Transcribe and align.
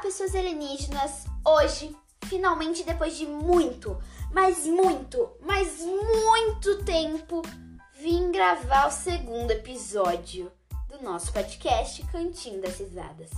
pessoas 0.00 0.34
alienígenas! 0.34 1.26
Hoje, 1.46 1.94
finalmente, 2.24 2.84
depois 2.84 3.16
de 3.16 3.26
muito, 3.26 4.02
mas 4.32 4.66
muito, 4.66 5.30
mas 5.40 5.80
muito 5.82 6.82
tempo, 6.84 7.42
vim 7.92 8.32
gravar 8.32 8.88
o 8.88 8.90
segundo 8.90 9.50
episódio 9.50 10.50
do 10.88 11.02
nosso 11.02 11.32
podcast 11.32 12.02
Cantinho 12.06 12.62
das 12.62 12.78
Risadas. 12.78 13.30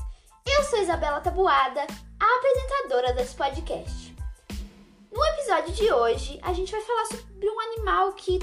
Eu 0.46 0.62
sou 0.62 0.80
Isabela 0.80 1.20
Tabuada, 1.20 1.80
a 1.80 2.36
apresentadora 2.38 3.12
desse 3.12 3.34
podcast. 3.34 4.16
No 5.10 5.24
episódio 5.24 5.74
de 5.74 5.92
hoje, 5.92 6.38
a 6.42 6.52
gente 6.52 6.70
vai 6.70 6.80
falar 6.80 7.06
sobre 7.06 7.50
um 7.50 7.60
animal 7.60 8.12
que 8.12 8.38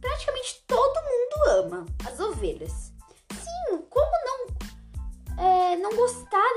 praticamente 0.00 0.64
todo 0.66 1.02
mundo 1.02 1.66
ama: 1.66 1.86
as 2.08 2.18
ovelhas. 2.18 2.93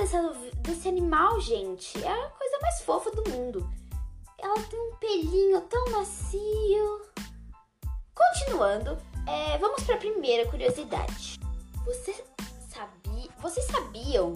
Dessa, 0.07 0.33
desse 0.61 0.87
animal, 0.87 1.39
gente? 1.41 2.01
É 2.03 2.09
a 2.09 2.29
coisa 2.29 2.59
mais 2.61 2.81
fofa 2.81 3.11
do 3.11 3.29
mundo. 3.29 3.69
Ela 4.37 4.61
tem 4.63 4.79
um 4.79 4.95
pelinho 4.95 5.61
tão 5.61 5.89
macio. 5.91 7.01
Continuando, 8.15 8.97
é, 9.27 9.57
vamos 9.57 9.83
para 9.83 9.95
a 9.95 9.99
primeira 9.99 10.49
curiosidade. 10.49 11.37
Você 11.85 12.23
sabia, 12.69 13.29
vocês 13.39 13.65
sabiam 13.65 14.33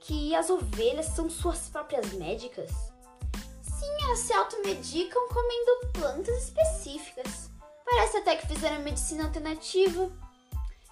que 0.00 0.34
as 0.34 0.50
ovelhas 0.50 1.06
são 1.06 1.30
suas 1.30 1.68
próprias 1.68 2.12
médicas? 2.14 2.70
Sim, 3.62 4.04
elas 4.04 4.18
se 4.18 4.32
automedicam 4.32 5.28
comendo 5.28 5.92
plantas 5.92 6.44
específicas. 6.44 7.50
Parece 7.84 8.18
até 8.18 8.36
que 8.36 8.46
fizeram 8.46 8.82
medicina 8.82 9.24
alternativa. 9.24 10.10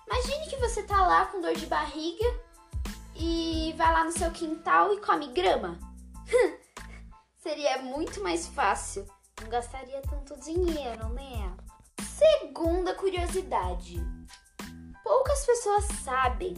Imagine 0.07 0.49
que 0.49 0.57
você 0.57 0.83
tá 0.85 1.07
lá 1.07 1.27
com 1.27 1.41
dor 1.41 1.55
de 1.55 1.67
barriga 1.67 2.48
e 3.19 3.75
vai 3.77 3.93
lá 3.93 4.05
no 4.05 4.13
seu 4.13 4.31
quintal 4.31 4.95
e 4.95 5.01
come 5.01 5.29
grama. 5.33 5.79
Seria 7.43 7.79
muito 7.83 8.23
mais 8.23 8.47
fácil. 8.47 9.07
Não 9.41 9.49
gastaria 9.49 10.01
tanto 10.03 10.39
dinheiro, 10.41 11.09
né? 11.11 11.57
Segunda 12.01 12.95
curiosidade. 12.95 13.97
Poucas 15.03 15.47
pessoas 15.47 15.85
sabem, 16.05 16.55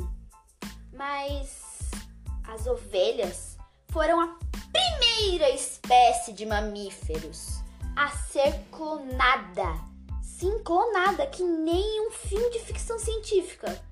mas 0.92 1.90
as 2.48 2.66
ovelhas 2.66 3.56
foram 3.90 4.20
a 4.20 4.38
primeira 4.72 5.50
espécie 5.50 6.32
de 6.32 6.46
mamíferos 6.46 7.60
a 7.96 8.08
ser 8.08 8.64
clonada. 8.70 9.90
Sim, 10.22 10.58
clonada, 10.64 11.26
que 11.26 11.42
nem 11.42 12.08
um 12.08 12.10
filme 12.10 12.50
de 12.50 12.60
ficção 12.60 12.98
científica. 12.98 13.89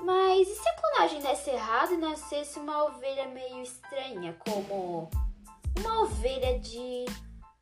Mas 0.00 0.48
e 0.48 0.54
se 0.54 0.68
a 0.68 0.74
clonagem 0.74 1.20
desse 1.20 1.50
errado 1.50 1.94
e 1.94 1.96
nascesse 1.96 2.58
uma 2.58 2.84
ovelha 2.84 3.26
meio 3.28 3.62
estranha, 3.62 4.36
como 4.46 5.10
uma 5.78 6.02
ovelha 6.02 6.58
de 6.60 7.04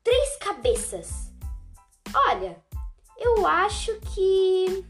três 0.05 0.37
cabeças? 0.37 1.33
Olha, 2.15 2.63
eu 3.17 3.47
acho 3.47 3.99
que 4.01 4.85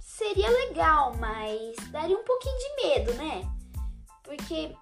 seria 0.00 0.48
legal, 0.48 1.14
mas 1.16 1.76
daria 1.90 2.16
um 2.16 2.24
pouquinho 2.24 2.58
de 2.58 2.82
medo, 2.82 3.14
né? 3.14 3.42
Porque. 4.22 4.74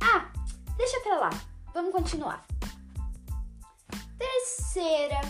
Ah, 0.00 0.32
deixa 0.76 1.00
pra 1.00 1.18
lá. 1.18 1.30
Vamos 1.74 1.92
continuar. 1.92 2.46
Terceira 4.16 5.20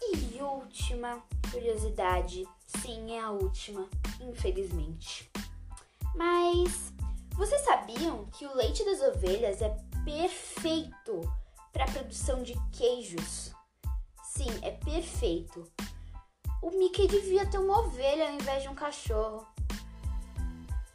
e 0.00 0.40
última 0.40 1.22
curiosidade. 1.50 2.46
Sim, 2.66 3.12
é 3.12 3.20
a 3.20 3.30
última, 3.30 3.88
infelizmente. 4.20 5.30
Mas 6.14 6.92
vocês 7.34 7.60
sabiam 7.62 8.26
que 8.26 8.46
o 8.46 8.54
leite 8.56 8.84
das 8.84 9.00
ovelhas 9.00 9.62
é 9.62 9.76
perfeito 10.04 11.20
para 11.72 11.84
a 11.84 11.90
produção 11.90 12.42
de 12.42 12.54
queijos? 12.72 13.52
Sim, 14.24 14.50
é 14.62 14.72
perfeito. 14.72 15.70
O 16.60 16.70
Mickey 16.70 17.06
devia 17.06 17.46
ter 17.46 17.58
uma 17.58 17.80
ovelha 17.80 18.28
ao 18.28 18.34
invés 18.34 18.62
de 18.62 18.68
um 18.68 18.74
cachorro. 18.74 19.46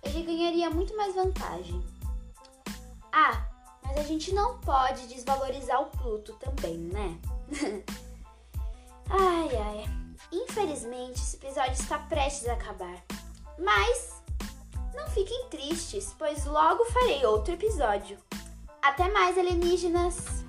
Ele 0.04 0.24
ganharia 0.24 0.70
muito 0.70 0.96
mais 0.98 1.16
vantagem. 1.16 1.82
Ah, 3.12 3.50
mas 3.82 3.98
a 3.98 4.04
gente 4.04 4.34
não 4.34 4.60
pode 4.60 5.08
desvalorizar 5.08 5.82
o 5.82 5.86
Pluto 5.86 6.34
também, 6.34 6.78
né? 6.78 7.18
ai, 9.10 9.50
ai. 9.56 10.03
Infelizmente, 10.54 11.20
esse 11.20 11.36
episódio 11.36 11.74
está 11.74 11.98
prestes 11.98 12.48
a 12.48 12.54
acabar. 12.54 13.04
Mas 13.58 14.22
não 14.94 15.08
fiquem 15.08 15.50
tristes, 15.50 16.14
pois 16.16 16.46
logo 16.46 16.86
farei 16.86 17.26
outro 17.26 17.56
episódio. 17.56 18.20
Até 18.80 19.10
mais, 19.10 19.36
alienígenas! 19.36 20.43